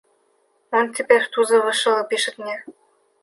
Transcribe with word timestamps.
Он 0.71 0.91
теперь 0.95 1.21
в 1.23 1.29
тузы 1.29 1.59
вышел 1.61 2.03
и 2.03 2.07
пишет 2.09 2.39
мне. 2.39 2.65